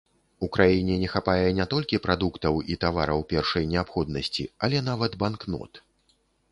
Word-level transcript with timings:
У 0.45 0.47
краіне 0.55 0.95
не 1.01 1.09
хапае 1.15 1.49
не 1.59 1.65
толькі 1.75 2.01
прадуктаў 2.05 2.55
і 2.73 2.79
тавараў 2.85 3.19
першай 3.35 3.71
неабходнасці, 3.75 4.51
але 4.67 4.77
нават 4.91 5.11
банкнот. 5.25 5.83